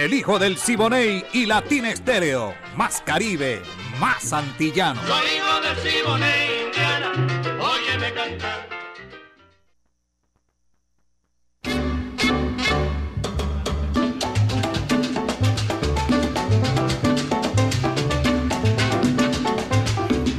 [0.00, 2.54] el hijo del Siboney y Latina Estéreo.
[2.74, 3.60] Más Caribe,
[3.98, 4.98] más antillano.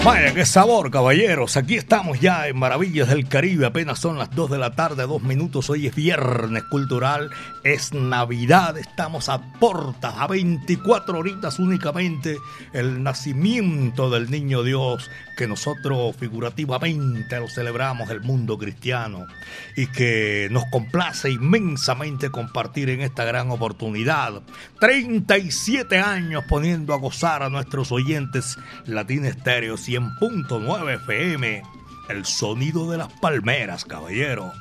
[0.03, 1.57] Vaya, qué sabor, caballeros.
[1.57, 3.67] Aquí estamos ya en Maravillas del Caribe.
[3.67, 5.69] Apenas son las 2 de la tarde, dos minutos.
[5.69, 7.29] Hoy es viernes cultural,
[7.63, 8.79] es Navidad.
[8.79, 12.39] Estamos a portas, a 24 horitas únicamente,
[12.73, 19.27] el nacimiento del niño Dios, que nosotros figurativamente lo celebramos, el mundo cristiano,
[19.75, 24.41] y que nos complace inmensamente compartir en esta gran oportunidad.
[24.79, 31.63] 37 años poniendo a gozar a nuestros oyentes Latina Estéreo 100.9 FM.
[32.07, 34.53] El sonido de las palmeras, caballero.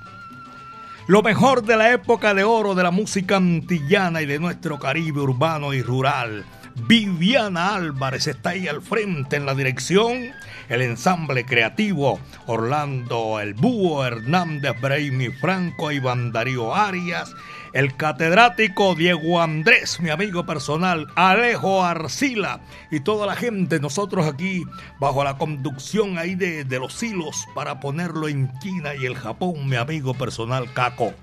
[1.07, 5.21] Lo mejor de la época de oro de la música antillana y de nuestro Caribe
[5.21, 6.45] urbano y rural.
[6.75, 10.33] Viviana Álvarez está ahí al frente en la dirección.
[10.69, 17.35] El ensamble creativo Orlando El Búho, Hernández Braimi Franco, Iván Darío Arias
[17.73, 22.61] el catedrático Diego Andrés, mi amigo personal, Alejo Arcila
[22.91, 24.65] y toda la gente, nosotros aquí
[24.99, 29.69] bajo la conducción ahí de, de los hilos para ponerlo en China y el Japón,
[29.69, 31.15] mi amigo personal Caco.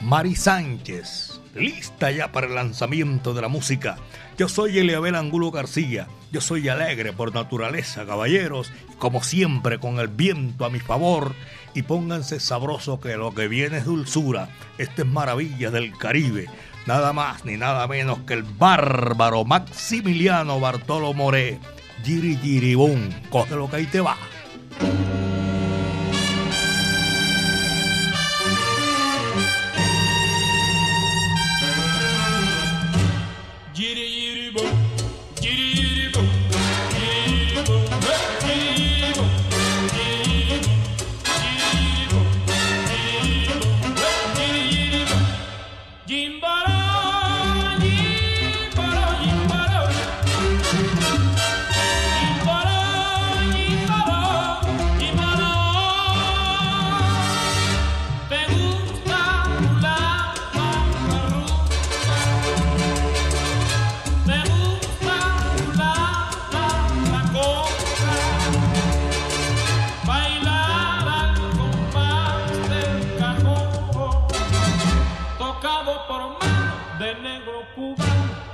[0.00, 3.96] Mari Sánchez, lista ya para el lanzamiento de la música.
[4.38, 10.06] Yo soy Eliabel Angulo García, yo soy alegre por naturaleza, caballeros, como siempre con el
[10.06, 11.34] viento a mi favor
[11.74, 14.50] y pónganse sabroso que lo que viene es dulzura.
[14.78, 16.46] Esta es maravilla del Caribe.
[16.86, 21.58] Nada más ni nada menos que el bárbaro Maximiliano Bartolo Moré.
[22.04, 23.12] Giri Giribón,
[23.50, 24.16] lo que ahí te va.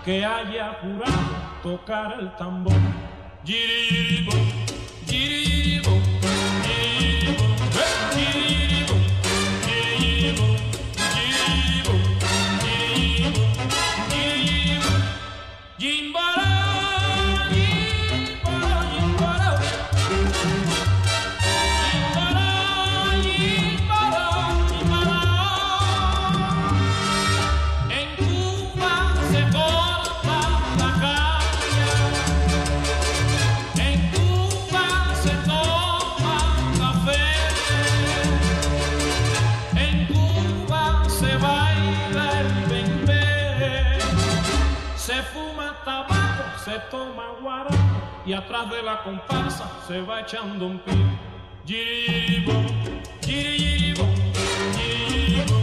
[0.05, 2.75] Que haya jurado tocar el tambor.
[3.45, 4.33] Giribo,
[5.07, 5.91] giribo,
[48.27, 50.95] y atrás de la comparsa se va echando un pie.
[51.67, 52.53] Giribo,
[53.23, 54.07] giribo,
[54.73, 55.55] giribo,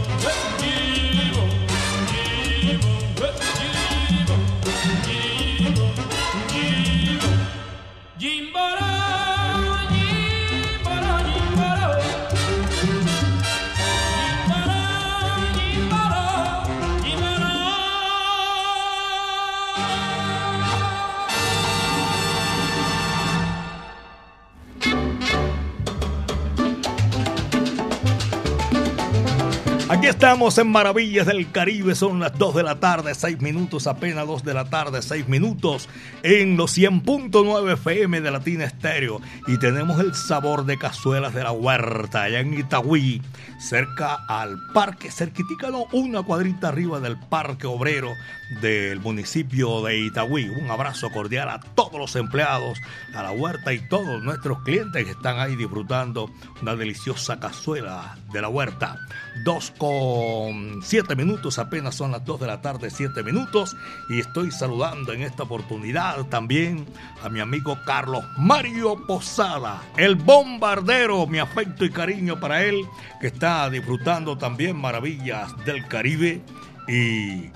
[29.92, 34.26] Aquí estamos en Maravillas del Caribe, son las 2 de la tarde, 6 minutos, apenas
[34.26, 35.86] 2 de la tarde, 6 minutos,
[36.22, 39.20] en los 100.9 FM de Latina Estéreo.
[39.46, 43.20] Y tenemos el sabor de cazuelas de la huerta, allá en Itagüí,
[43.60, 48.14] cerca al parque, cerquitica, una cuadrita arriba del Parque Obrero
[48.62, 50.48] del municipio de Itagüí.
[50.48, 52.78] Un abrazo cordial a todos los empleados,
[53.14, 56.30] a la huerta y todos nuestros clientes que están ahí disfrutando
[56.62, 58.98] una deliciosa cazuela de la huerta.
[59.44, 63.76] Dos con siete minutos, apenas son las dos de la tarde, siete minutos.
[64.08, 66.86] Y estoy saludando en esta oportunidad también
[67.20, 71.26] a mi amigo Carlos Mario Posada, el bombardero.
[71.26, 72.86] Mi afecto y cariño para él,
[73.20, 76.42] que está disfrutando también maravillas del Caribe.
[76.86, 77.50] Y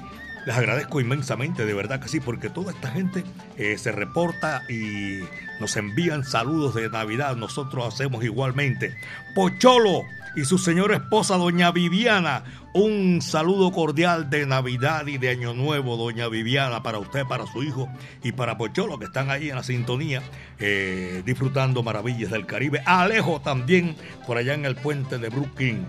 [0.46, 3.23] les agradezco inmensamente, de verdad que sí, porque toda esta gente
[3.56, 5.20] eh, se reporta y
[5.61, 7.37] nos envían saludos de Navidad.
[7.37, 8.96] Nosotros hacemos igualmente.
[9.32, 10.02] Pocholo
[10.37, 12.44] y su señora esposa, doña Viviana.
[12.75, 17.62] Un saludo cordial de Navidad y de Año Nuevo, doña Viviana, para usted, para su
[17.62, 17.88] hijo
[18.23, 20.23] y para Pocholo, que están ahí en la sintonía,
[20.59, 22.83] eh, disfrutando maravillas del Caribe.
[22.85, 23.97] Alejo también,
[24.27, 25.87] por allá en el puente de Brooklyn.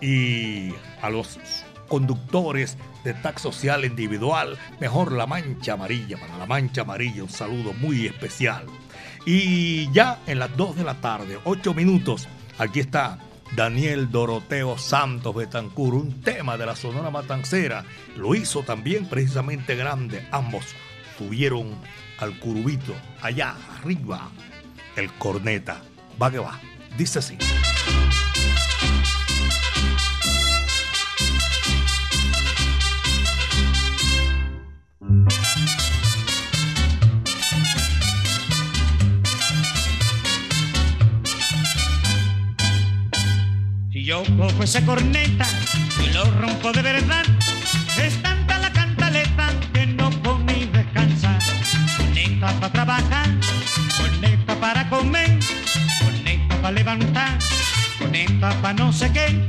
[0.00, 0.72] Y
[1.02, 1.40] a los
[1.88, 7.72] conductores de tax social individual, mejor la mancha amarilla, para la mancha amarilla, un saludo
[7.72, 8.66] muy especial.
[9.26, 13.18] Y ya en las 2 de la tarde, 8 minutos, aquí está
[13.54, 17.84] Daniel Doroteo Santos Betancur, un tema de la Sonora Matancera.
[18.16, 20.26] Lo hizo también precisamente grande.
[20.30, 20.66] Ambos
[21.18, 21.74] subieron
[22.18, 24.30] al curubito, allá arriba,
[24.96, 25.82] el corneta.
[26.20, 26.60] Va que va.
[26.96, 27.38] Dice así.
[44.10, 45.46] Yo cojo esa corneta
[46.04, 47.22] y lo rompo de verdad.
[47.96, 51.38] Es tanta la cantaleta que no come y descansa.
[51.96, 53.28] Corneta para trabajar,
[53.96, 55.38] corneta para comer,
[56.02, 57.38] corneta para levantar,
[58.00, 59.48] corneta para no sé qué,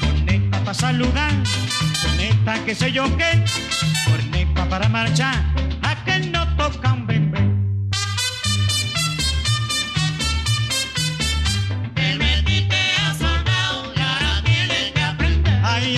[0.00, 1.32] corneta para saludar,
[2.02, 3.44] corneta que sé yo qué,
[4.06, 5.36] corneta para marchar,
[5.82, 7.49] a que no toca un bebé.
[15.82, 15.96] Ay,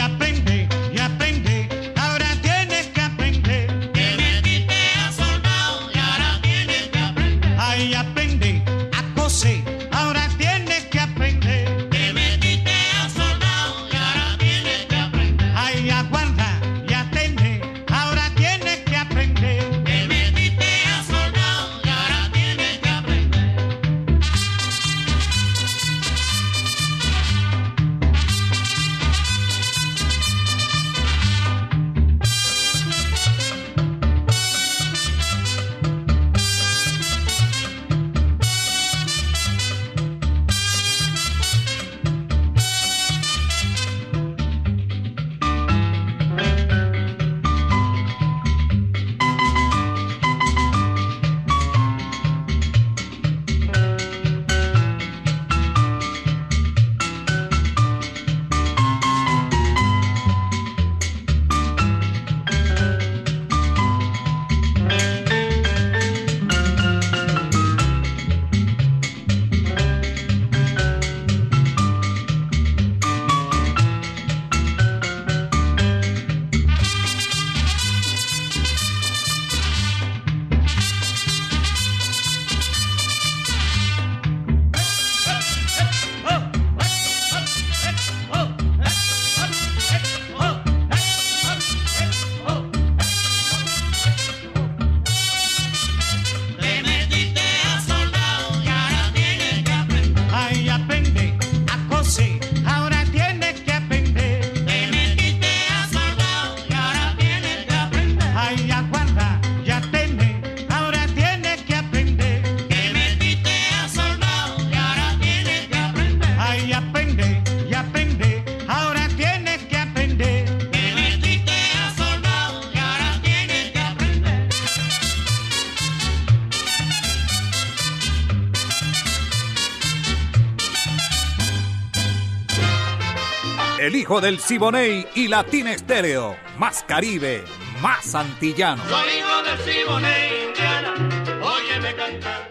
[134.13, 136.37] hijo del Siboney y Latina Estéreo.
[136.59, 137.45] Más Caribe,
[137.81, 138.83] más antillano.
[138.87, 140.95] Soy hijo del Siboney, Indiana,
[141.43, 142.51] óyeme cantar.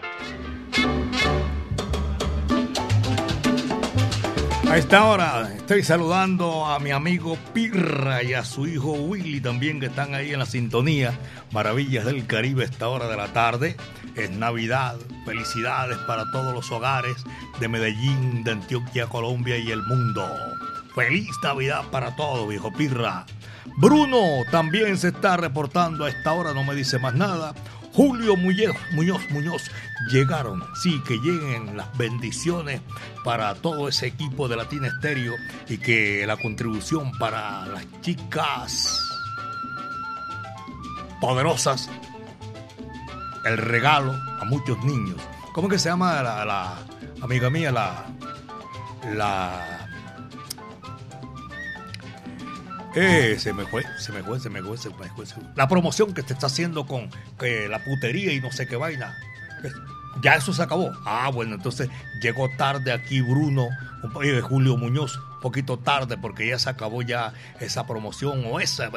[4.68, 9.78] A esta hora estoy saludando a mi amigo Pirra y a su hijo Willy también
[9.78, 11.16] que están ahí en la sintonía.
[11.52, 13.76] Maravillas del Caribe a esta hora de la tarde.
[14.16, 14.96] Es Navidad.
[15.24, 17.14] Felicidades para todos los hogares
[17.60, 20.26] de Medellín, de Antioquia, Colombia y el mundo.
[20.94, 23.24] Feliz Navidad para todos, viejo Pirra.
[23.78, 24.18] Bruno
[24.50, 27.54] también se está reportando a esta hora, no me dice más nada.
[27.92, 29.70] Julio Muñoz, Muñoz, Muñoz,
[30.10, 30.62] llegaron.
[30.82, 32.80] Sí, que lleguen las bendiciones
[33.24, 35.34] para todo ese equipo de Latina Estéreo
[35.68, 38.98] y que la contribución para las chicas
[41.20, 41.88] poderosas,
[43.44, 45.20] el regalo a muchos niños.
[45.52, 46.78] ¿Cómo que se llama la, la
[47.20, 48.06] amiga mía, la,
[49.14, 49.81] la
[52.94, 55.24] eh, se me fue, se me fue, se me fue, se me fue.
[55.54, 59.16] La promoción que te está haciendo con que la putería y no sé qué vaina.
[60.22, 60.92] Ya eso se acabó.
[61.06, 61.88] Ah, bueno, entonces
[62.20, 63.68] llegó tarde aquí Bruno,
[64.02, 68.90] de Julio Muñoz, un poquito tarde porque ya se acabó ya esa promoción o esa.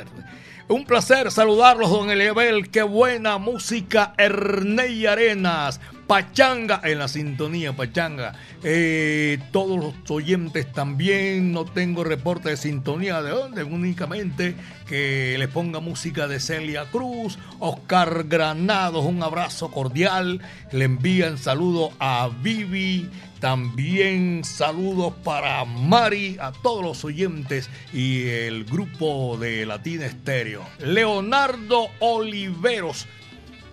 [0.67, 2.69] Un placer saludarlos, don Eliabel.
[2.71, 5.79] Qué buena música, Erney Arenas.
[6.07, 8.33] Pachanga en la sintonía, Pachanga.
[8.63, 14.55] Eh, todos los oyentes también, no tengo reporte de sintonía de dónde, únicamente
[14.87, 20.41] que les ponga música de Celia Cruz, Oscar Granados, un abrazo cordial.
[20.71, 23.09] Le envían saludo a Vivi,
[23.45, 30.63] también saludos para Mari, a todos los oyentes y el grupo de Latina Estéreo.
[30.79, 33.05] Leonardo Oliveros.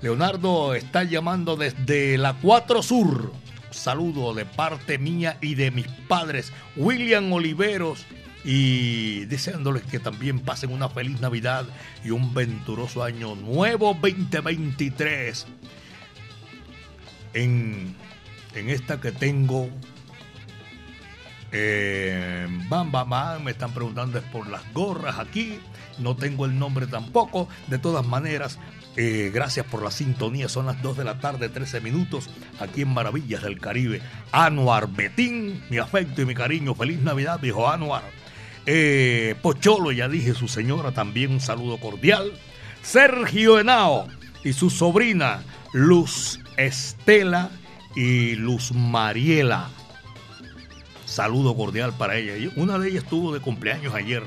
[0.02, 3.32] Leonardo está llamando desde la 4 Sur.
[3.70, 8.04] Saludo de parte mía y de mis padres, William Oliveros,
[8.44, 11.64] y deseándoles que también pasen una feliz Navidad
[12.04, 15.46] y un venturoso año nuevo 2023.
[17.32, 17.96] En,
[18.54, 19.68] en esta que tengo,
[21.52, 25.58] eh, bam, bam, me están preguntando es por las gorras aquí,
[25.98, 28.58] no tengo el nombre tampoco, de todas maneras,
[28.96, 30.48] eh, gracias por la sintonía.
[30.48, 32.28] Son las 2 de la tarde, 13 minutos,
[32.60, 34.02] aquí en Maravillas del Caribe.
[34.32, 36.74] Anuar Betín, mi afecto y mi cariño.
[36.74, 38.02] Feliz Navidad, viejo Anuar.
[38.66, 42.32] Eh, Pocholo, ya dije, su señora, también un saludo cordial.
[42.82, 44.08] Sergio Henao
[44.44, 45.42] y su sobrina
[45.72, 47.50] Luz Estela
[47.94, 49.68] y Luz Mariela.
[51.04, 52.50] Saludo cordial para ella.
[52.56, 54.22] Una de ellas estuvo de cumpleaños ayer.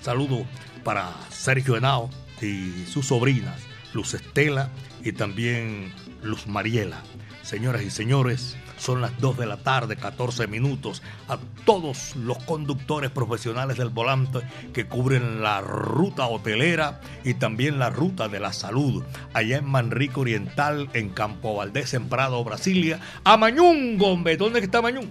[0.00, 0.46] Saludo
[0.82, 3.60] para Sergio Henao y sus sobrinas.
[3.92, 4.70] Luz Estela
[5.02, 5.92] y también
[6.22, 7.02] Luz Mariela.
[7.42, 11.02] Señoras y señores, son las 2 de la tarde, 14 minutos.
[11.28, 14.40] A todos los conductores profesionales del volante
[14.72, 19.02] que cubren la ruta hotelera y también la ruta de la salud.
[19.32, 23.00] Allá en Manrique Oriental, en Campo Valdés, en Prado, Brasilia.
[23.24, 24.36] A Mañungo, hombre.
[24.36, 25.10] ¿Dónde está Mañungo?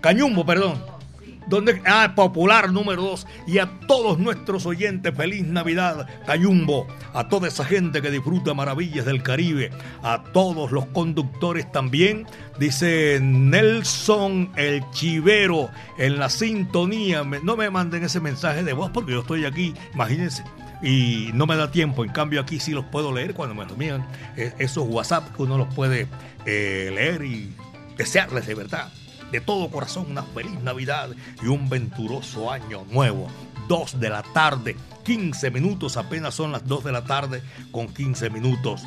[0.00, 0.82] Cañumbo, perdón.
[1.46, 3.26] Donde, ah, popular número 2.
[3.46, 6.86] Y a todos nuestros oyentes, feliz Navidad, Cayumbo.
[7.12, 9.70] A toda esa gente que disfruta maravillas del Caribe.
[10.02, 12.26] A todos los conductores también.
[12.58, 17.24] Dice Nelson el Chivero en la sintonía.
[17.42, 20.44] No me manden ese mensaje de voz porque yo estoy aquí, imagínense.
[20.82, 24.04] Y no me da tiempo, en cambio aquí sí los puedo leer cuando me lo
[24.36, 26.08] eh, esos WhatsApp uno los puede
[26.44, 27.54] eh, leer y
[27.96, 28.92] desearles de verdad
[29.34, 31.10] de todo corazón una feliz Navidad
[31.42, 33.26] y un venturoso año nuevo.
[33.66, 38.30] 2 de la tarde, 15 minutos, apenas son las 2 de la tarde con 15
[38.30, 38.82] minutos.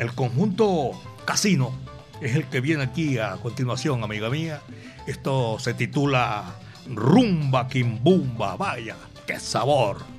[0.00, 1.72] El conjunto Casino
[2.20, 4.62] es el que viene aquí a continuación, amiga mía.
[5.06, 6.56] Esto se titula
[6.92, 8.56] Rumba Kimbumba.
[8.56, 8.96] Vaya,
[9.28, 10.13] qué sabor.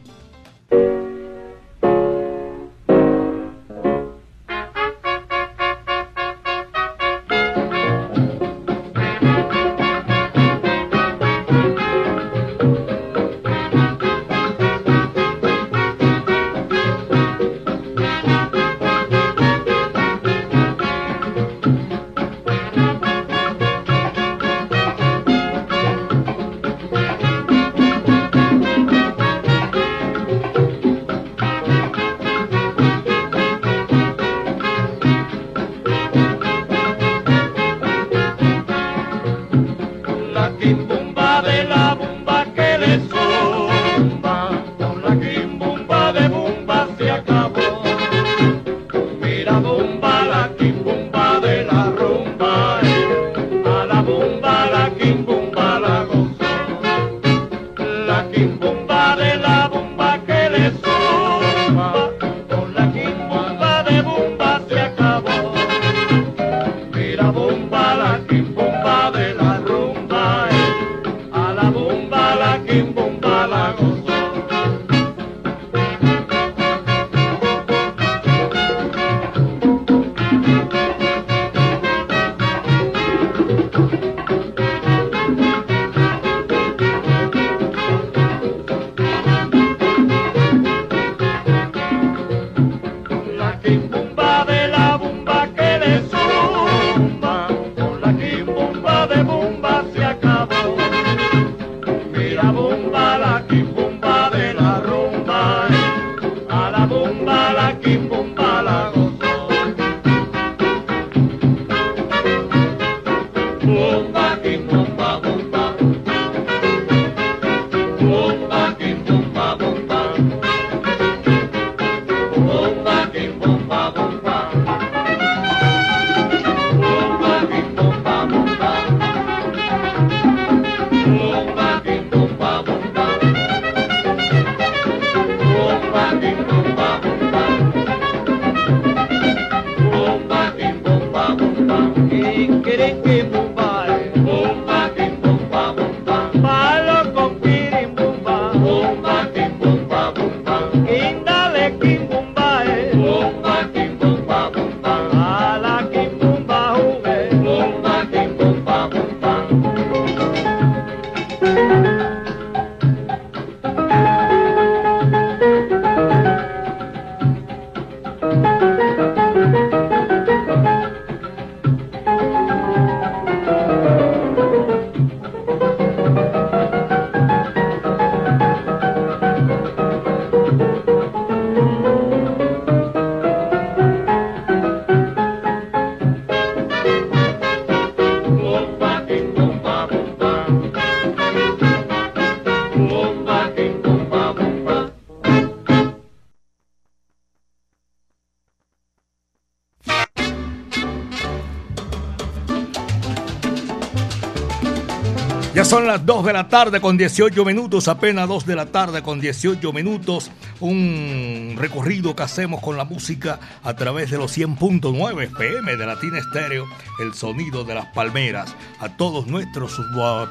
[206.56, 210.32] Tarde con 18 minutos, apenas 2 de la tarde con 18 minutos.
[210.62, 216.18] Un recorrido que hacemos con la música a través de los 100.9 PM de Latina
[216.18, 216.66] Estéreo,
[217.02, 218.56] el sonido de las palmeras.
[218.80, 219.82] A todos nuestros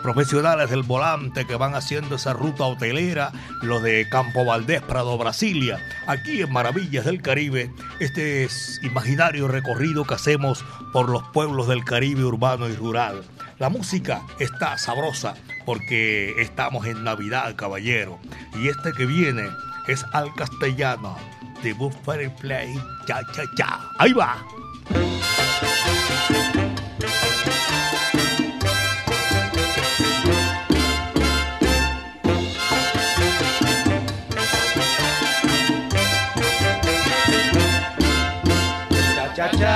[0.02, 5.78] profesionales del volante que van haciendo esa ruta hotelera, los de Campo Valdés, Prado, Brasilia,
[6.06, 11.84] aquí en Maravillas del Caribe, este es imaginario recorrido que hacemos por los pueblos del
[11.84, 13.24] Caribe urbano y rural.
[13.58, 18.18] La música está sabrosa porque estamos en Navidad, caballero.
[18.56, 19.48] Y este que viene
[19.86, 21.16] es al castellano
[21.62, 22.74] de Buffalo Play.
[23.06, 23.80] Cha, cha, cha.
[23.98, 24.44] Ahí va.
[39.34, 39.73] Cha cha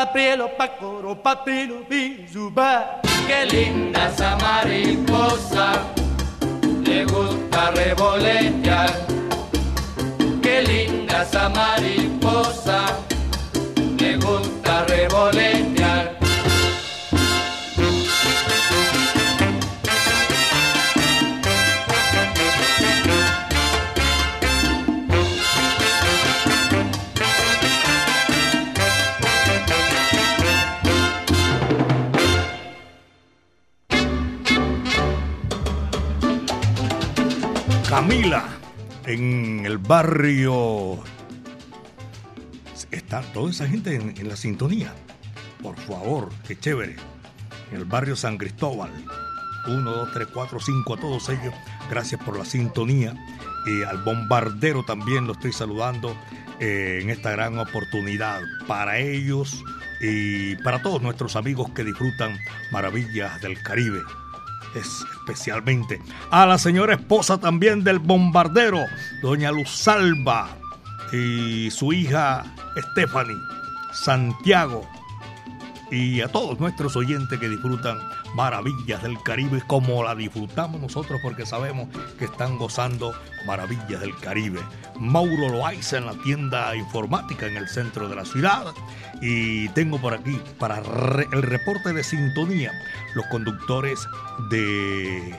[0.00, 3.02] A papielo, pa coro, papilo, bizuba.
[3.26, 5.72] Qué linda esa mariposa,
[6.82, 8.90] le gusta revolotear.
[10.40, 12.96] Qué linda esa mariposa,
[13.98, 16.29] le gusta revolotear.
[38.10, 38.48] Camila,
[39.06, 40.98] en el barrio.
[42.90, 44.92] Está toda esa gente en, la sintonía.
[45.62, 46.96] Por favor, qué chévere.
[47.70, 48.90] En el barrio San Cristóbal.
[49.68, 51.54] 1, 2, 3, 4, 5 a todos ellos.
[51.88, 53.14] Gracias por la sintonía.
[53.64, 56.16] Y al bombardero también lo estoy saludando
[56.58, 58.40] eh, en esta gran oportunidad.
[58.66, 59.62] Para ellos,
[60.00, 62.36] y para todos nuestros amigos que disfrutan
[62.72, 64.00] maravillas del Caribe.
[64.74, 66.00] Es especialmente.
[66.30, 68.78] A la señora esposa también del bombardero,
[69.22, 70.48] doña Luz Salva,
[71.12, 72.44] y su hija
[72.92, 73.36] Stephanie,
[73.92, 74.88] Santiago,
[75.90, 77.98] y a todos nuestros oyentes que disfrutan
[78.34, 83.12] maravillas del Caribe como la disfrutamos nosotros porque sabemos que están gozando
[83.46, 84.60] maravillas del Caribe.
[84.98, 88.72] Mauro Loaiza en la tienda informática en el centro de la ciudad
[89.20, 92.72] y tengo por aquí para el reporte de sintonía
[93.14, 94.06] los conductores
[94.50, 95.30] de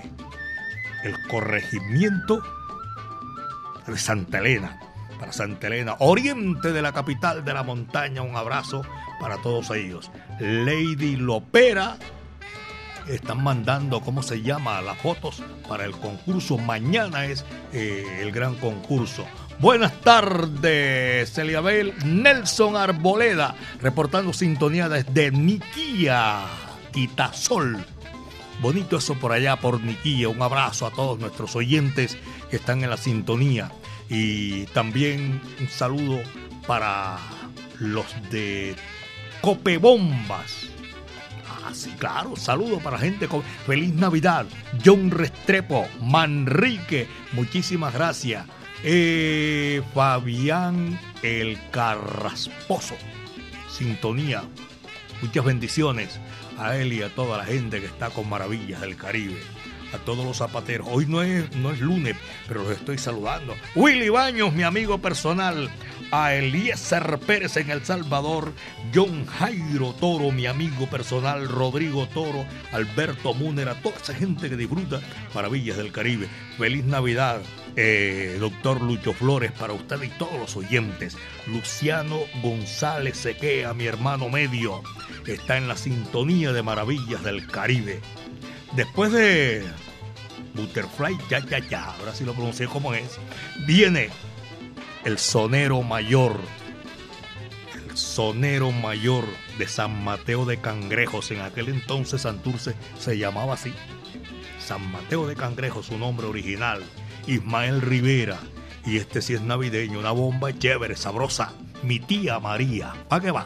[1.04, 2.42] el corregimiento
[3.88, 4.80] de Santa Elena
[5.22, 8.24] para Santa Elena, oriente de la capital de la montaña.
[8.24, 8.82] Un abrazo
[9.22, 10.10] para todos ellos.
[10.40, 11.98] Lady Lopera
[13.08, 16.58] están mandando, ¿cómo se llama?, las fotos para el concurso.
[16.58, 19.26] Mañana es eh, el gran concurso.
[19.60, 26.46] Buenas tardes, Celiabel Nelson Arboleda, reportando sintonía desde Niquía,
[26.92, 27.86] Quitasol.
[28.60, 30.30] Bonito eso por allá, por Niquía.
[30.30, 32.18] Un abrazo a todos nuestros oyentes
[32.50, 33.72] que están en la sintonía.
[34.10, 36.20] Y también un saludo
[36.66, 37.20] para
[37.80, 38.76] los de
[39.42, 40.70] Copebombas.
[41.50, 43.28] Ah, sí, claro, saludo para gente
[43.66, 44.46] feliz Navidad.
[44.84, 48.46] John Restrepo, Manrique, muchísimas gracias.
[48.84, 52.96] Eh, Fabián el Carrasposo,
[53.70, 54.44] sintonía.
[55.22, 56.20] Muchas bendiciones
[56.58, 59.40] a él y a toda la gente que está con Maravillas del Caribe
[59.94, 60.88] a todos los zapateros.
[60.90, 62.16] Hoy no es, no es lunes,
[62.48, 63.56] pero los estoy saludando.
[63.76, 65.70] Willy Baños, mi amigo personal.
[66.12, 68.54] A Eliezer Pérez en El Salvador.
[68.94, 71.48] John Jairo Toro, mi amigo personal.
[71.48, 72.46] Rodrigo Toro.
[72.74, 73.70] Alberto Múner.
[73.70, 75.00] A toda esa gente que disfruta
[75.34, 76.28] Maravillas del Caribe.
[76.58, 77.42] Feliz Navidad.
[77.78, 81.18] Eh, doctor Lucho Flores, para usted y todos los oyentes.
[81.48, 84.84] Luciano González Sequea, mi hermano medio,
[85.26, 88.02] está en la sintonía de Maravillas del Caribe.
[88.76, 89.64] Después de
[90.54, 93.20] Butterfly, ya, ya, ya, ahora sí lo pronuncié como es,
[93.66, 94.10] viene
[95.06, 96.40] el sonero mayor,
[97.74, 99.26] el sonero mayor
[99.58, 101.32] de San Mateo de Cangrejos.
[101.32, 103.74] En aquel entonces Santurce se llamaba así.
[104.60, 106.82] San Mateo de Cangrejos, su nombre original.
[107.28, 108.40] Ismael Rivera.
[108.86, 111.54] Y este sí es navideño, una bomba chévere, sabrosa.
[111.84, 112.94] Mi tía María.
[113.10, 113.46] ¿A qué va?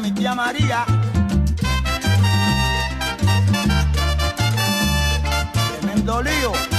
[0.00, 0.97] mi tía María.
[6.08, 6.77] Tremendo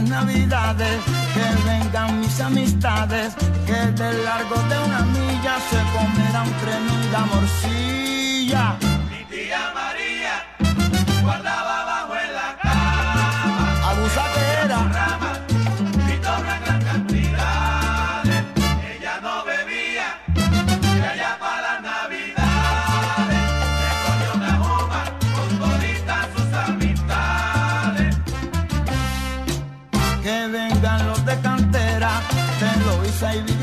[0.00, 0.10] lío.
[0.10, 1.00] navidades,
[1.34, 3.34] que vengan mis amistades,
[3.66, 8.99] que de largo de una milla se comerán tremenda morcilla.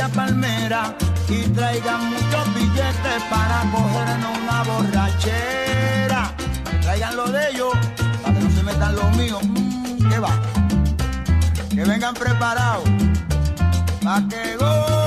[0.09, 0.95] Palmera
[1.29, 6.31] y traigan muchos billetes para cogernos una borrachera.
[6.81, 7.73] Traigan lo de ellos
[8.21, 9.43] para que no se metan los míos.
[9.43, 10.41] Mm, ¿Qué va?
[11.69, 12.83] Que vengan preparados
[14.03, 15.06] para que gocen.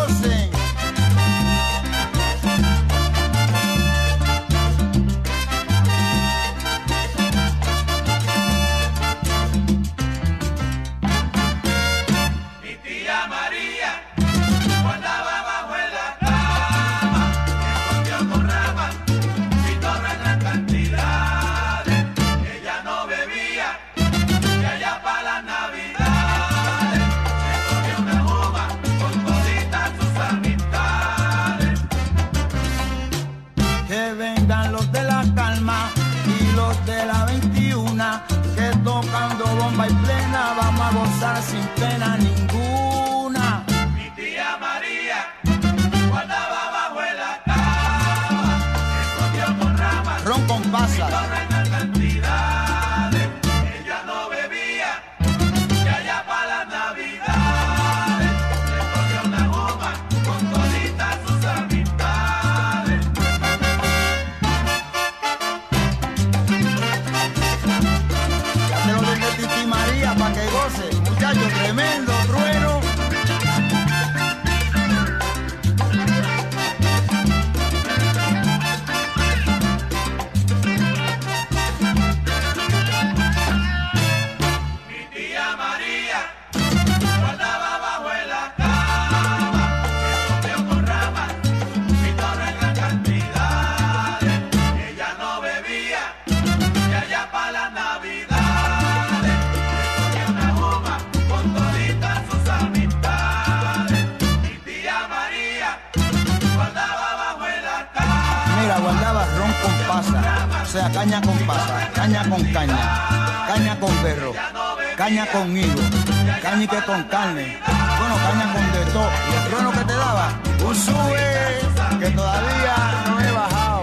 [115.75, 117.59] Caña con higo, caña que con carne,
[117.99, 119.11] bueno, caña con de todo.
[119.31, 120.29] Y el trueno que te daba,
[120.67, 121.61] un sube
[121.99, 123.83] que todavía no he bajado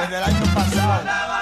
[0.00, 1.39] desde el año pasado.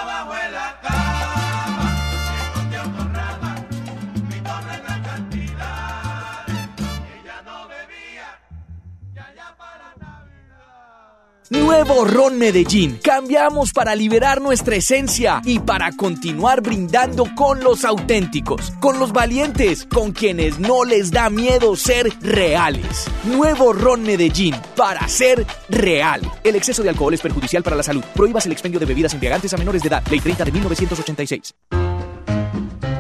[11.69, 12.99] Nuevo Ron Medellín.
[13.05, 19.85] Cambiamos para liberar nuestra esencia y para continuar brindando con los auténticos, con los valientes,
[19.85, 23.05] con quienes no les da miedo ser reales.
[23.25, 26.23] Nuevo Ron Medellín para ser real.
[26.43, 28.03] El exceso de alcohol es perjudicial para la salud.
[28.15, 30.03] Prohíbas el expendio de bebidas embriagantes a menores de edad.
[30.11, 31.55] Ley 30 de 1986.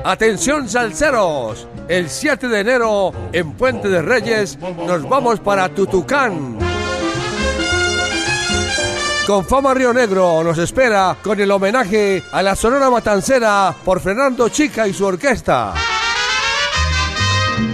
[0.04, 6.67] Atención salseros, el 7 de enero en Puente de Reyes nos vamos para Tutucán.
[9.28, 14.48] Con Fama Río Negro nos espera con el homenaje a la Sonora Matancera por Fernando
[14.48, 15.74] Chica y su orquesta.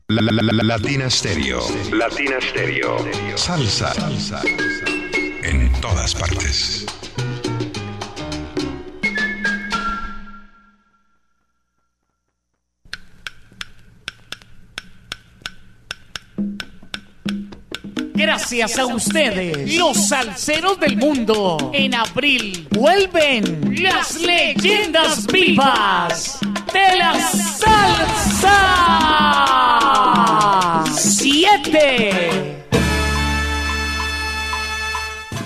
[0.10, 1.60] La, la, la, la- Latina Stereo.
[1.92, 2.98] Latina Stereo.
[3.36, 3.94] Salsa.
[3.94, 4.42] Salsa.
[5.44, 6.86] En todas partes.
[18.14, 21.72] Gracias a ustedes, los salseros del mundo.
[21.74, 26.40] En abril vuelven las leyendas vivas
[26.74, 28.58] de la salsa.
[30.94, 32.66] Siete.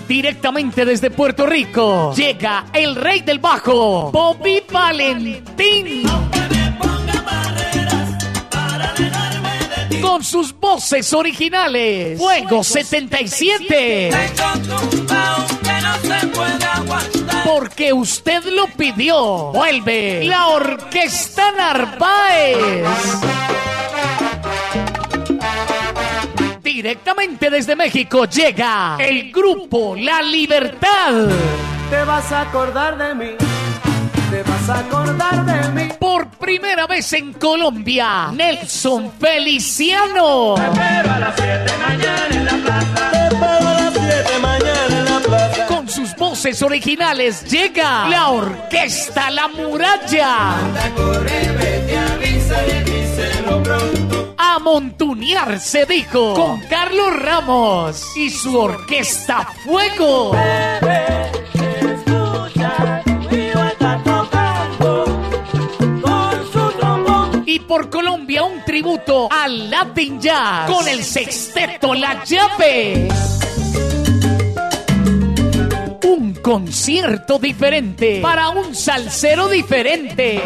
[0.07, 6.03] Directamente desde Puerto Rico llega el rey del bajo, Bobby Valentín.
[10.01, 12.19] Con sus voces originales.
[12.19, 14.11] Fuego 77.
[17.45, 19.51] Porque usted lo pidió.
[19.51, 22.87] Vuelve la Orquesta Narváez.
[26.61, 31.29] Directamente desde México llega el grupo La Libertad.
[31.89, 33.31] Te vas a acordar de mí.
[34.31, 35.93] Te vas a acordar de mí.
[35.99, 40.55] Por primera vez en Colombia, Nelson Feliciano.
[40.55, 43.70] Pero a las 7 mañana en la plaza.
[46.41, 50.55] Voces originales llega la Orquesta La Muralla.
[54.39, 60.31] A montunear se dijo con Carlos Ramos y su Orquesta Fuego.
[67.45, 73.09] Y por Colombia un tributo al Latin Jazz con el sexteto La Llave.
[76.41, 80.41] Concierto diferente para un salsero diferente.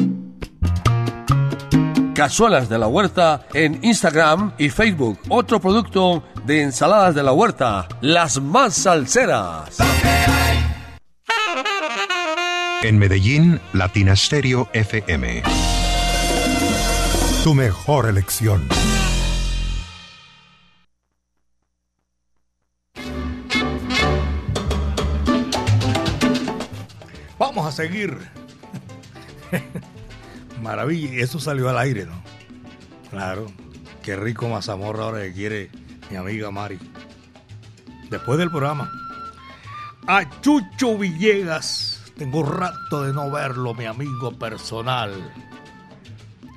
[2.20, 5.18] Cazuelas de la Huerta en Instagram y Facebook.
[5.30, 9.78] Otro producto de ensaladas de la huerta, las más salseras.
[12.82, 15.42] En Medellín, Latina Stereo FM.
[17.42, 18.68] Tu mejor elección.
[27.38, 28.14] Vamos a seguir.
[30.60, 32.22] Maravilla, y eso salió al aire, ¿no?
[33.10, 33.46] Claro,
[34.02, 35.70] qué rico mazamorra ahora que quiere
[36.10, 36.78] mi amiga Mari.
[38.08, 38.90] Después del programa.
[40.06, 45.12] A Chucho Villegas, tengo rato de no verlo, mi amigo personal.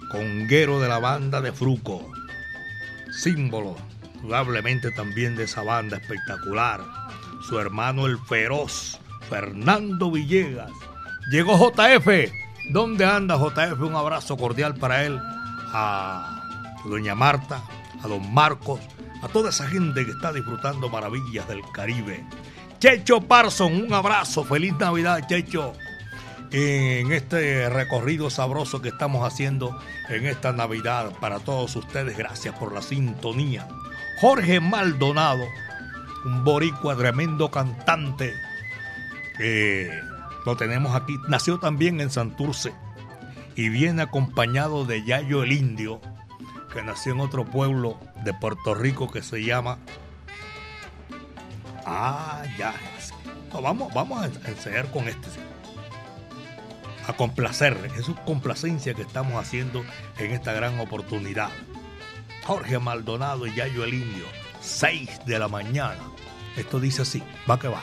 [0.10, 2.12] Conguero de la banda de Fruco.
[3.12, 3.76] Símbolo,
[4.22, 6.82] probablemente también de esa banda espectacular.
[7.48, 10.72] Su hermano el feroz, Fernando Villegas.
[11.32, 12.43] Llegó JF.
[12.70, 13.82] ¿Dónde anda JF?
[13.82, 15.20] Un abrazo cordial para él.
[15.76, 16.44] A
[16.86, 17.62] doña Marta,
[18.04, 18.80] a don Marcos,
[19.22, 22.24] a toda esa gente que está disfrutando maravillas del Caribe.
[22.80, 24.44] Checho Parson, un abrazo.
[24.44, 25.74] Feliz Navidad, Checho.
[26.52, 32.18] En este recorrido sabroso que estamos haciendo en esta Navidad para todos ustedes.
[32.18, 33.68] Gracias por la sintonía.
[34.22, 35.44] Jorge Maldonado,
[36.26, 38.34] un boricua tremendo cantante.
[40.46, 41.18] Lo tenemos aquí.
[41.28, 42.74] Nació también en Santurce
[43.56, 46.02] y viene acompañado de Yayo el Indio,
[46.74, 49.78] que nació en otro pueblo de Puerto Rico que se llama.
[51.86, 52.74] Ah, ya.
[53.52, 55.28] Vamos, vamos a enseñar con este.
[57.08, 57.92] A complacer.
[57.98, 59.84] Es su complacencia que estamos haciendo
[60.18, 61.50] en esta gran oportunidad.
[62.46, 64.26] Jorge Maldonado y Yayo el Indio.
[64.62, 66.00] 6 de la mañana.
[66.56, 67.22] Esto dice así.
[67.50, 67.82] Va que va.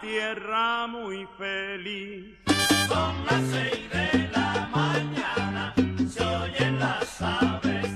[0.00, 2.36] Tierra muy feliz.
[2.88, 5.74] Son las seis de la mañana,
[6.08, 7.86] se oyen las aves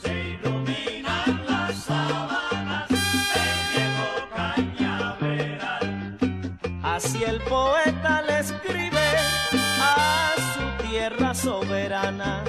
[0.00, 6.18] se iluminan las sabanas viejo cañaveral.
[6.82, 9.08] Así el poeta le escribe
[9.80, 12.44] a su tierra soberana.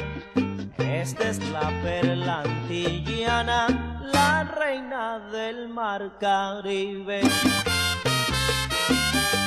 [0.78, 3.68] Esta es la perla antillana,
[4.14, 7.22] la reina del mar Caribe.
[8.88, 9.43] Son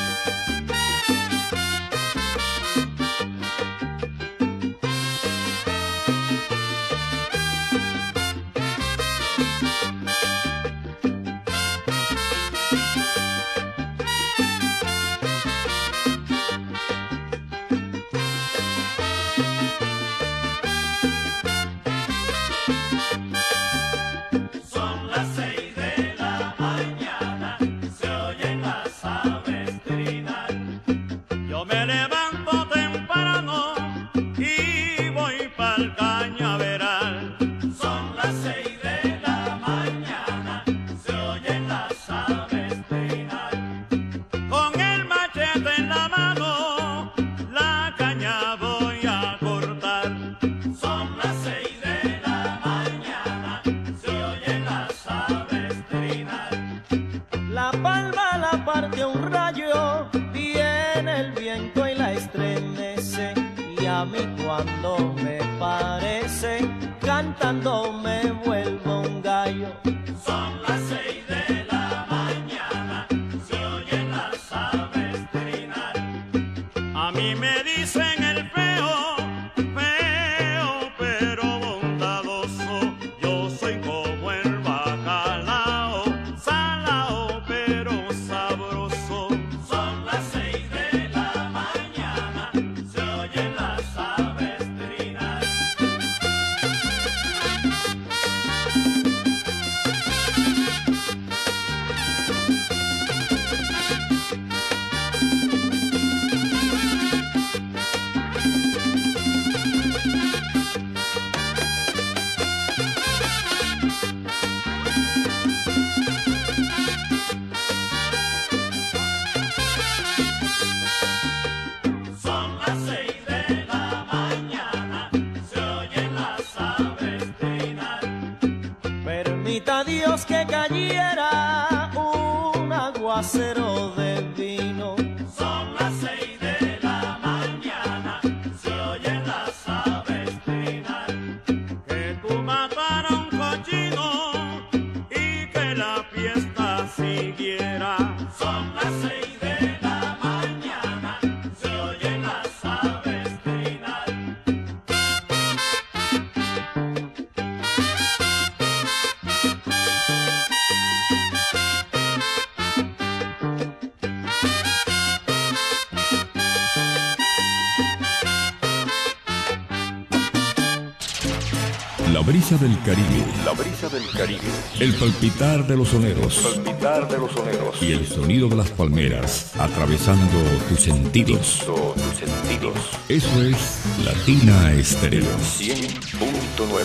[172.46, 173.24] brisa del Caribe.
[173.44, 174.40] La brisa del Caribe.
[174.78, 176.38] El palpitar de los soneros.
[176.54, 177.82] Palpitar de los soneros.
[177.82, 180.38] Y el sonido de las palmeras atravesando
[180.68, 181.64] tus sentidos.
[181.66, 182.74] Tus sentidos.
[183.08, 185.24] Eso es Latina Estéreo.
[185.24, 186.84] 100.9.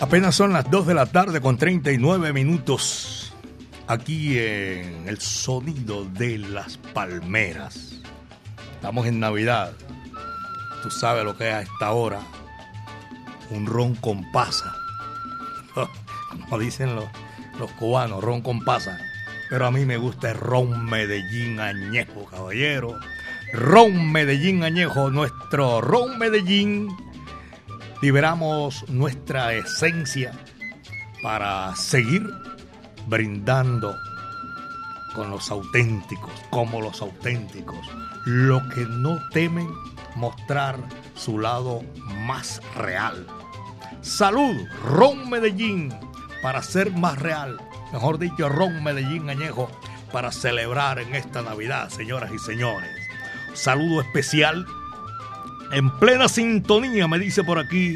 [0.00, 3.34] Apenas son las 2 de la tarde con 39 minutos.
[3.86, 7.99] Aquí en el sonido de las palmeras.
[8.80, 9.72] Estamos en Navidad.
[10.82, 12.20] Tú sabes lo que es a esta hora.
[13.50, 14.74] Un ron con pasa.
[16.30, 17.04] Como dicen los,
[17.58, 18.98] los cubanos, ron con pasa.
[19.50, 22.98] Pero a mí me gusta el ron Medellín añejo, caballero.
[23.52, 26.88] Ron Medellín añejo, nuestro ron Medellín
[28.00, 30.32] liberamos nuestra esencia
[31.22, 32.26] para seguir
[33.06, 33.94] brindando
[35.14, 37.78] con los auténticos, como los auténticos,
[38.26, 39.68] lo que no temen
[40.16, 40.76] mostrar
[41.14, 41.82] su lado
[42.26, 43.26] más real.
[44.02, 45.92] Salud, Ron Medellín,
[46.42, 47.60] para ser más real.
[47.92, 49.70] Mejor dicho, Ron Medellín Añejo,
[50.12, 52.90] para celebrar en esta Navidad, señoras y señores.
[53.54, 54.66] Saludo especial
[55.72, 57.94] en plena sintonía, me dice por aquí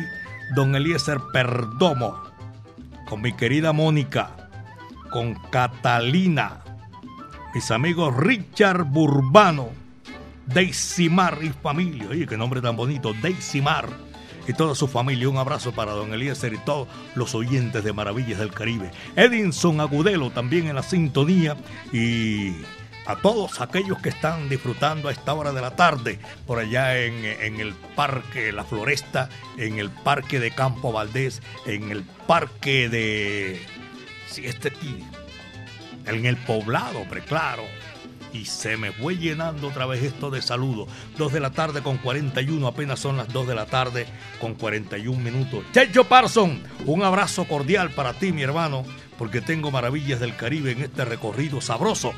[0.54, 2.22] don Eliezer Perdomo,
[3.08, 4.30] con mi querida Mónica,
[5.10, 6.63] con Catalina,
[7.54, 9.70] mis amigos Richard Burbano,
[11.10, 12.08] Mar y familia.
[12.10, 13.14] Oye, qué nombre tan bonito,
[13.62, 13.88] Mar
[14.46, 15.28] y toda su familia.
[15.28, 18.90] Un abrazo para don Eliezer y todos los oyentes de Maravillas del Caribe.
[19.14, 21.56] Edinson Agudelo también en la sintonía
[21.92, 22.56] y
[23.06, 27.24] a todos aquellos que están disfrutando a esta hora de la tarde por allá en,
[27.24, 29.28] en, el parque La Floresta,
[29.58, 33.62] en el parque de Campo Valdés, en el parque de...
[34.26, 35.04] Sí, este aquí,
[36.06, 37.64] en el poblado, hombre, claro.
[38.32, 40.88] Y se me fue llenando otra vez esto de saludos.
[41.18, 44.06] 2 de la tarde con 41, apenas son las 2 de la tarde
[44.40, 45.64] con 41 minutos.
[45.72, 48.84] Checho Parson, un abrazo cordial para ti, mi hermano,
[49.18, 52.12] porque tengo maravillas del Caribe en este recorrido sabroso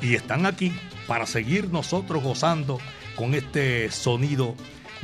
[0.00, 0.72] y están aquí
[1.08, 2.78] para seguir nosotros gozando
[3.16, 4.54] con este sonido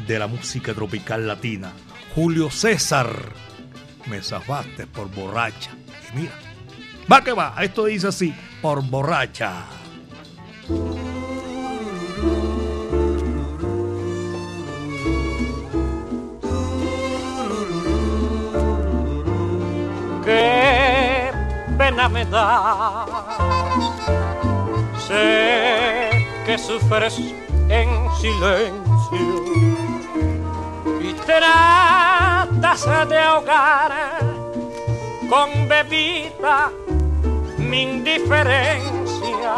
[0.06, 1.72] de la música tropical latina.
[2.14, 3.32] Julio César,
[4.06, 5.70] me zafaste por borracha.
[6.12, 6.32] Y mira,
[7.11, 9.66] va que va, esto dice así, por borracha.
[20.24, 21.30] Qué
[21.76, 23.07] pena me da
[25.07, 26.11] sé
[26.46, 27.18] que sufres
[27.68, 27.88] en
[28.20, 28.72] silencio
[31.00, 33.92] y tratas de ahogar
[35.28, 36.70] con bebida
[37.72, 39.54] mi indiferencia.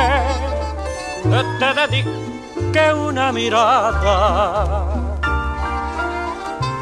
[1.59, 2.09] te dedico
[2.73, 4.87] que una mirada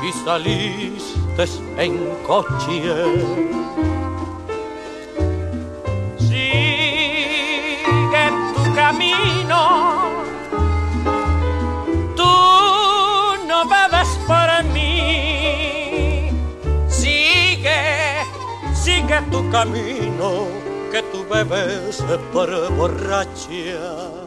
[0.08, 1.44] y saliste
[1.78, 1.94] en
[2.26, 2.80] coche.
[19.52, 20.48] Camino,
[20.92, 24.19] que tú bebes por borracha.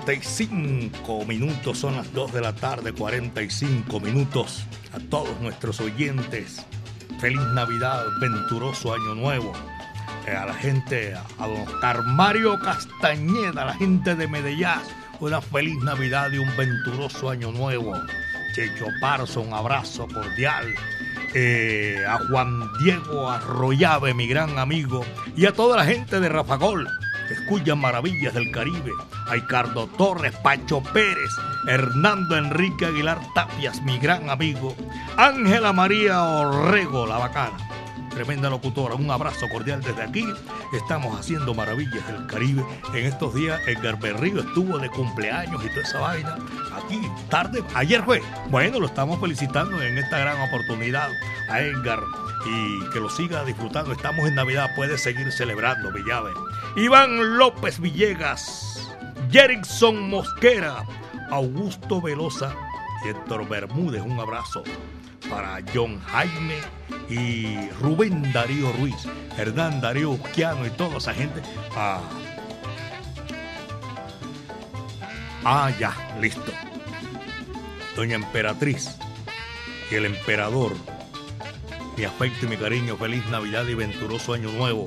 [0.00, 4.64] 2.45 minutos, son las 2 de la tarde, 45 minutos.
[4.92, 6.64] A todos nuestros oyentes,
[7.20, 9.52] feliz Navidad, venturoso Año Nuevo.
[10.26, 14.66] Eh, a la gente, a don Oscar Mario Castañeda, a la gente de Medellín,
[15.20, 17.92] una feliz Navidad y un venturoso Año Nuevo.
[18.54, 20.74] Checho Parzo, un abrazo cordial.
[21.34, 25.04] Eh, a Juan Diego Arroyave, mi gran amigo,
[25.36, 26.88] y a toda la gente de Rafagol,
[27.30, 28.92] escuchan maravillas del Caribe,
[29.28, 31.30] a Ricardo Torres, Pacho Pérez,
[31.68, 34.74] Hernando Enrique Aguilar Tapias, mi gran amigo,
[35.16, 37.56] Ángela María Orrego, la bacana,
[38.10, 40.26] tremenda locutora, un abrazo cordial desde aquí,
[40.72, 42.64] estamos haciendo maravillas del Caribe,
[42.94, 46.36] en estos días Edgar Berrío estuvo de cumpleaños y toda esa vaina,
[46.76, 51.10] aquí, tarde, ayer fue, bueno, lo estamos felicitando en esta gran oportunidad
[51.48, 52.00] a Edgar
[52.46, 53.92] y que lo siga disfrutando.
[53.92, 56.30] Estamos en Navidad, puede seguir celebrando, Villave.
[56.76, 58.88] Iván López Villegas,
[59.30, 60.84] Jerickson Mosquera,
[61.30, 62.54] Augusto Velosa
[63.04, 64.02] y Héctor Bermúdez.
[64.02, 64.62] Un abrazo
[65.28, 66.58] para John Jaime
[67.08, 71.42] y Rubén Darío Ruiz, Hernán Darío Usquiano y toda esa gente.
[71.76, 72.02] Ah,
[75.44, 76.52] ah ya, listo.
[77.96, 78.96] Doña Emperatriz
[79.90, 80.74] y el emperador
[81.96, 84.86] mi afecto y mi cariño, feliz Navidad y venturoso Año Nuevo.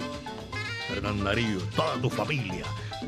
[0.93, 2.65] Hernán Darío, toda tu familia.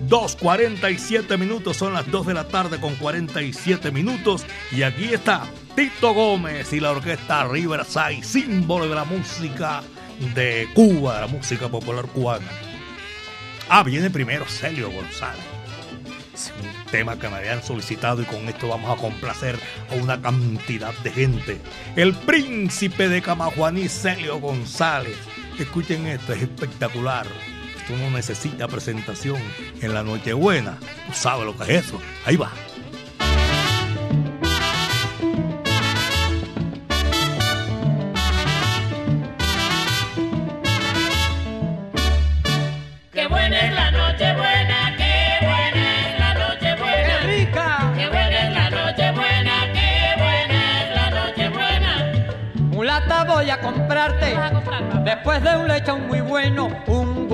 [0.07, 4.45] 2.47 minutos, son las 2 de la tarde con 47 minutos.
[4.71, 9.81] Y aquí está Tito Gómez y la orquesta Riverside, símbolo de la música
[10.33, 12.47] de Cuba, de la música popular cubana.
[13.69, 15.43] Ah, viene primero Celio González.
[16.33, 19.57] Es un tema que me habían solicitado y con esto vamos a complacer
[19.89, 21.61] a una cantidad de gente.
[21.95, 25.17] El príncipe de Camajuaní, Celio González.
[25.57, 27.25] Escuchen esto, es espectacular.
[27.87, 29.37] Esto no necesita presentación
[29.79, 30.79] en la Nochebuena.
[31.05, 32.01] Tú sabes lo que es eso.
[32.25, 32.51] Ahí va.
[43.13, 47.19] Qué buena es la noche buena, qué buena es la noche buena.
[47.21, 47.93] Qué rica.
[47.95, 52.25] Qué buena es la noche buena, qué buena es la noche buena.
[52.55, 54.35] Mulata voy a comprarte,
[55.03, 56.69] después de un lechón muy bueno,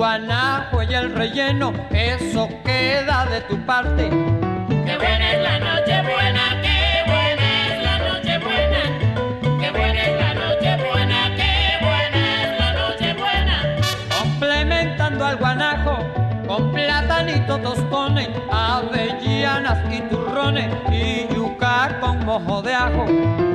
[0.02, 4.10] guanajo y el relleno, eso queda de tu parte.
[4.10, 8.80] Qué buena es la noche buena, qué buena es la noche buena.
[9.60, 13.76] Qué buena es la noche buena, qué buena es la noche buena.
[14.18, 15.98] Complementando al guanajo,
[16.48, 23.51] con platanito tostones, avellanas y turrones, y yuca con mojo de ajo.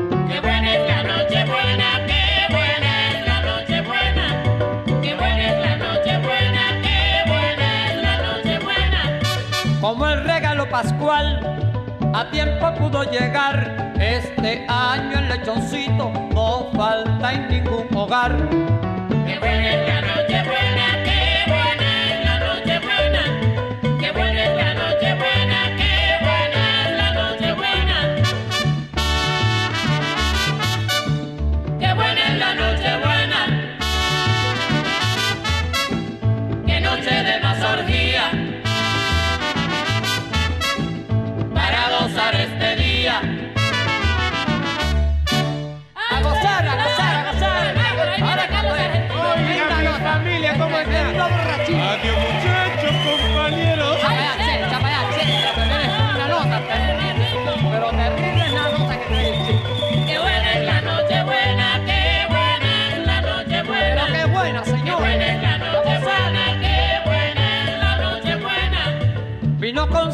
[10.83, 11.39] Pascual,
[12.13, 13.95] a tiempo pudo llegar.
[13.99, 18.47] Este año el lechoncito no falta en ningún hogar.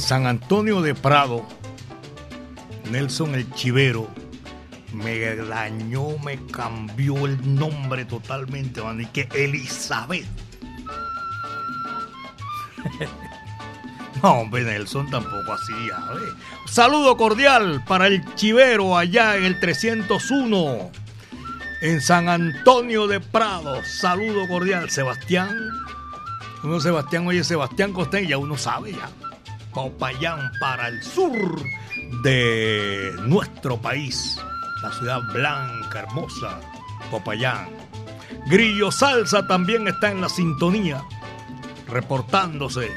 [0.00, 1.46] San Antonio de Prado,
[2.90, 4.08] Nelson el Chivero
[4.92, 10.26] me dañó, me cambió el nombre totalmente, man, que Elizabeth.
[14.22, 16.34] No, hombre, Nelson tampoco así, ver.
[16.66, 20.90] Saludo cordial para el Chivero allá en el 301,
[21.80, 23.82] en San Antonio de Prado.
[23.82, 25.56] Saludo cordial, Sebastián.
[26.62, 29.08] Uno Sebastián, oye, Sebastián Costeña, ya uno sabe ya.
[29.72, 31.62] Popayán para el sur
[32.22, 34.38] de nuestro país.
[34.82, 36.60] La ciudad blanca, hermosa,
[37.10, 37.68] Popayán.
[38.46, 41.02] Grillo Salsa también está en la sintonía,
[41.88, 42.90] reportándose.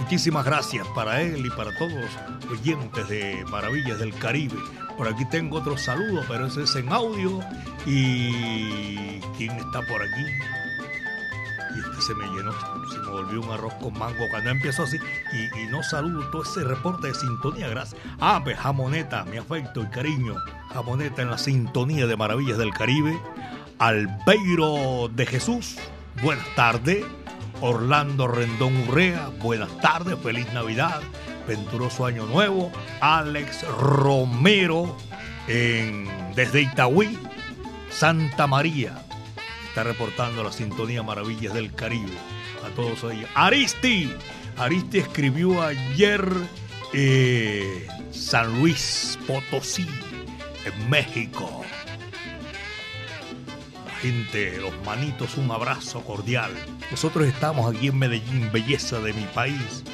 [0.00, 4.58] Muchísimas gracias para él y para todos los oyentes de Maravillas del Caribe.
[4.96, 7.40] Por aquí tengo otro saludo, pero ese es en audio.
[7.86, 10.24] ¿Y quién está por aquí?
[12.00, 12.52] Se me llenó,
[12.90, 14.98] se me volvió un arroz con mango cuando empezó así.
[15.32, 18.00] Y, no saludo todo ese reporte de sintonía, gracias.
[18.20, 20.34] Ah, pues Jamoneta, mi afecto y cariño.
[20.72, 23.18] Jamoneta en la sintonía de Maravillas del Caribe.
[23.78, 25.76] Albeiro de Jesús,
[26.22, 27.04] buenas tardes.
[27.60, 31.00] Orlando Rendón Urrea, buenas tardes, feliz Navidad,
[31.46, 32.70] venturoso año nuevo.
[33.00, 34.96] Alex Romero
[35.48, 37.18] en, desde Itagüí,
[37.90, 39.04] Santa María,
[39.84, 42.12] reportando la sintonía Maravillas del Caribe.
[42.64, 43.28] A todos ellos.
[43.34, 44.12] Aristi,
[44.56, 46.24] Aristi escribió ayer
[46.92, 49.86] eh, San Luis Potosí,
[50.64, 51.64] en México.
[53.86, 56.52] La gente, los manitos, un abrazo cordial.
[56.90, 59.84] Nosotros estamos aquí en Medellín, belleza de mi país.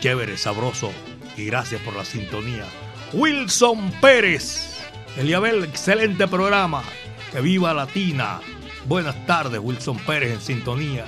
[0.00, 0.92] Chévere, sabroso.
[1.36, 2.66] Y gracias por la sintonía.
[3.12, 4.78] Wilson Pérez.
[5.16, 6.82] Eliabel, excelente programa.
[7.30, 8.40] Que viva Latina.
[8.86, 11.04] Buenas tardes, Wilson Pérez en sintonía.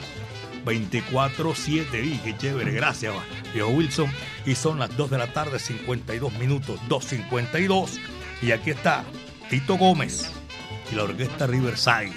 [0.65, 3.13] 24-7, dije, chévere, gracias,
[3.53, 4.11] viejo Wilson.
[4.47, 7.99] Y son las 2 de la tarde, 52 minutos, 2.52.
[8.43, 9.05] Y aquí está
[9.51, 10.31] Tito Gómez
[10.91, 12.13] y la orquesta Riverside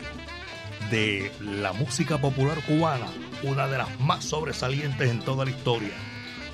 [0.89, 3.07] de la música popular cubana,
[3.43, 5.93] una de las más sobresalientes en toda la historia.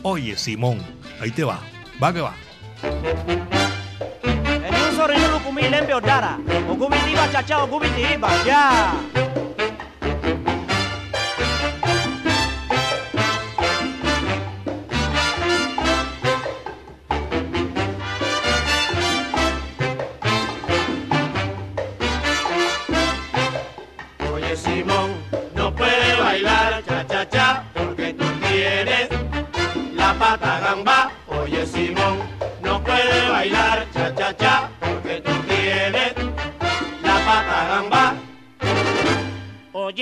[0.01, 0.80] Oye, Simón,
[1.20, 1.60] ahí te va,
[2.01, 3.62] va que va.
[5.04, 6.38] sore nulukumi ilembe odara
[6.72, 8.93] ogubizi iba chacha ogubizi iba ya yeah.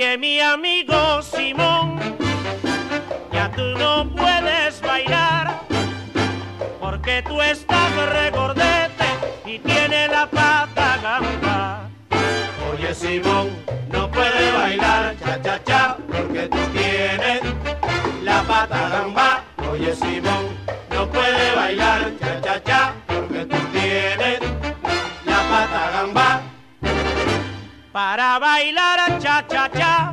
[0.02, 1.96] Oye mi amigo Simón,
[3.32, 5.60] ya tú no puedes bailar
[6.80, 9.06] porque tú estás regordete
[9.46, 11.88] y tiene la pata gamba.
[12.72, 13.50] Oye Simón,
[13.92, 17.42] no puede bailar cha cha cha porque tú tienes
[18.24, 19.44] la pata gamba.
[19.70, 20.48] Oye Simón,
[20.90, 23.01] no puede bailar cha cha cha
[28.04, 30.12] Para bailar cha cha cha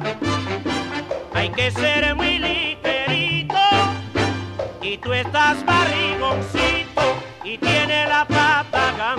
[1.34, 3.66] hay que ser muy ligerito
[4.80, 7.06] y tú estás barrigoncito
[7.44, 9.16] y tiene la pata.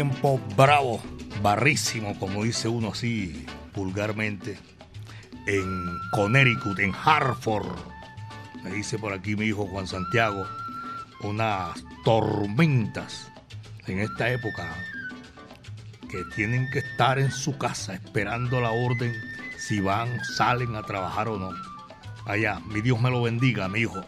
[0.00, 0.98] Tiempo bravo,
[1.42, 3.44] barrísimo, como dice uno así
[3.74, 4.58] vulgarmente,
[5.46, 7.68] en Connecticut, en Hartford.
[8.64, 10.46] Me dice por aquí mi hijo Juan Santiago,
[11.22, 13.30] unas tormentas
[13.88, 14.74] en esta época
[16.10, 19.12] que tienen que estar en su casa esperando la orden
[19.58, 21.50] si van, salen a trabajar o no.
[22.24, 24.02] Allá, mi Dios me lo bendiga, mi hijo.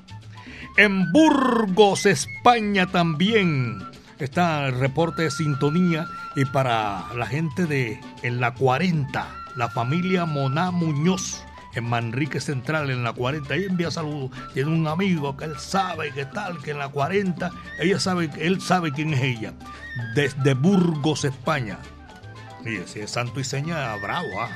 [0.79, 3.92] En Burgos, España también
[4.25, 6.07] está el reporte de sintonía
[6.37, 11.45] y para la gente de en la 40, la familia Moná Muñoz
[11.75, 14.31] en Manrique Central en la 40, ahí envía saludos.
[14.53, 17.51] Tiene un amigo que él sabe que tal, que en la 40,
[17.81, 19.55] ella sabe, él sabe quién es ella.
[20.15, 21.79] Desde Burgos, España.
[22.63, 24.51] Mire, si es santo y seña, bravo, ah.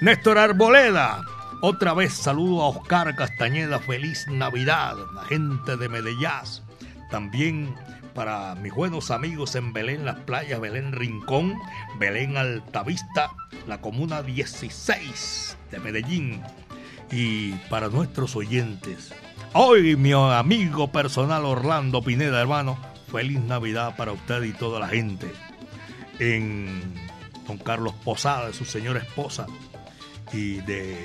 [0.00, 1.22] Néstor Arboleda.
[1.62, 3.78] Otra vez saludo a Oscar Castañeda.
[3.78, 6.28] Feliz Navidad, la gente de Medellín.
[7.10, 7.74] También
[8.14, 11.58] para mis buenos amigos en Belén Las Playas, Belén Rincón,
[11.98, 13.32] Belén Altavista,
[13.66, 16.42] la comuna 16 de Medellín.
[17.10, 19.12] Y para nuestros oyentes,
[19.52, 22.78] hoy mi amigo personal Orlando Pineda, hermano,
[23.10, 25.30] feliz Navidad para usted y toda la gente.
[26.18, 26.82] En
[27.46, 29.46] don Carlos Posada, de su señora esposa,
[30.32, 30.96] y de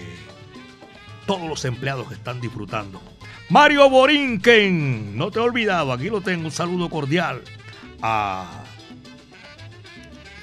[1.25, 3.01] todos los empleados que están disfrutando.
[3.49, 7.41] Mario Borinquen, no te he olvidado, aquí lo tengo, un saludo cordial
[7.99, 8.63] a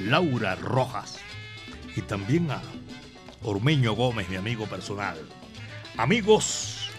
[0.01, 1.21] Laura Rojas
[1.95, 2.61] y también a
[3.45, 5.17] Ormeño Gómez, mi amigo personal.
[5.97, 6.91] Amigos,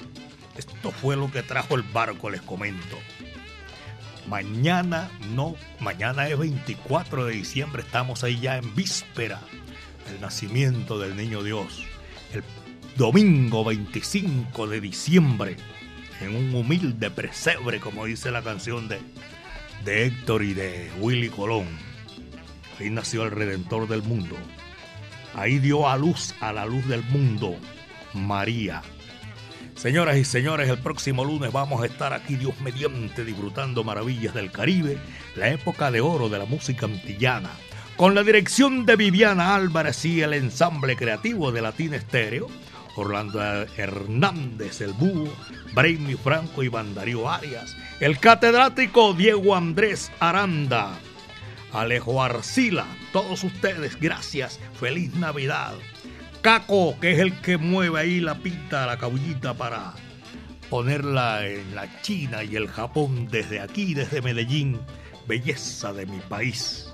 [0.58, 2.98] esto fue lo que trajo el barco, les comento.
[4.30, 9.42] Mañana no, mañana es 24 de diciembre, estamos ahí ya en víspera
[10.10, 11.84] del nacimiento del niño Dios.
[12.32, 12.44] El
[12.96, 15.58] domingo 25 de diciembre,
[16.22, 19.00] en un humilde presebre, como dice la canción de,
[19.86, 21.68] de Héctor y de Willy Colón.
[22.80, 24.36] Ahí nació el Redentor del mundo.
[25.36, 27.56] Ahí dio a luz a la luz del mundo,
[28.14, 28.82] María.
[29.76, 34.52] Señoras y señores, el próximo lunes vamos a estar aquí, Dios mediante, disfrutando maravillas del
[34.52, 34.98] Caribe,
[35.36, 37.52] la época de oro de la música antillana,
[37.96, 42.48] con la dirección de Viviana Álvarez y el ensamble creativo de Latina Estéreo,
[42.98, 43.42] Orlando
[43.78, 45.32] Hernández, el Búho,
[45.74, 50.98] Brainy Franco y Bandarío Arias, el catedrático Diego Andrés Aranda,
[51.72, 55.76] Alejo Arcila, todos ustedes, gracias, feliz Navidad.
[56.42, 59.94] Caco, que es el que mueve ahí la pinta, la cabullita para
[60.70, 64.80] ponerla en la China y el Japón desde aquí, desde Medellín,
[65.28, 66.92] belleza de mi país.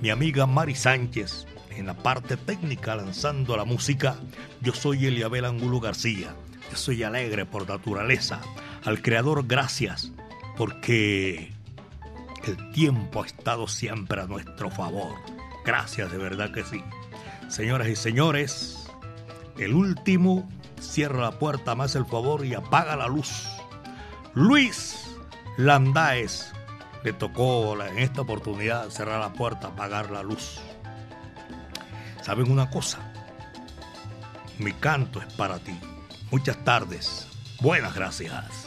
[0.00, 1.46] Mi amiga Mari Sánchez,
[1.76, 4.16] en la parte técnica lanzando la música,
[4.60, 6.34] yo soy Eliabel Angulo García,
[6.70, 8.40] yo soy alegre por naturaleza.
[8.84, 10.12] Al Creador gracias,
[10.56, 11.52] porque
[12.46, 15.14] el tiempo ha estado siempre a nuestro favor.
[15.64, 16.82] Gracias, de verdad que sí.
[17.48, 18.88] Señoras y señores,
[19.58, 20.48] el último
[20.80, 23.46] cierra la puerta, más el favor y apaga la luz.
[24.34, 25.16] Luis
[25.56, 26.52] Landáez
[27.02, 30.60] le tocó en esta oportunidad cerrar la puerta, apagar la luz.
[32.26, 32.98] ¿Saben una cosa?
[34.58, 35.78] Mi canto es para ti.
[36.32, 37.28] Muchas tardes.
[37.60, 38.66] Buenas gracias.